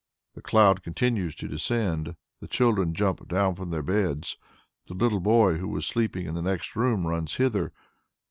The 0.33 0.41
cloud 0.41 0.81
continues 0.81 1.35
to 1.35 1.47
descend. 1.47 2.15
The 2.39 2.47
children 2.47 2.95
jump 2.95 3.27
down 3.27 3.53
from 3.53 3.69
their 3.69 3.83
beds. 3.83 4.35
The 4.87 4.95
little 4.95 5.19
boy 5.21 5.57
who 5.57 5.67
was 5.67 5.85
sleeping 5.85 6.25
in 6.25 6.33
the 6.33 6.41
next 6.41 6.75
room 6.75 7.05
runs 7.05 7.35
hither. 7.35 7.71